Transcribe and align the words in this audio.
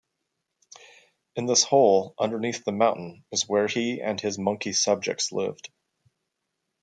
In 1.35 1.45
this 1.45 1.61
hole, 1.61 2.15
underneath 2.17 2.65
the 2.65 2.71
mountain 2.71 3.23
is 3.31 3.47
where 3.47 3.67
he 3.67 4.01
and 4.01 4.19
his 4.19 4.39
monkey 4.39 4.73
subjects 4.73 5.31
lived. 5.31 5.69